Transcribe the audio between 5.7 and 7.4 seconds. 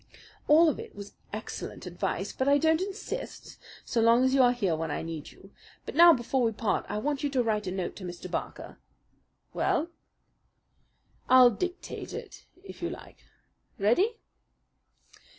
But now, before we part, I want you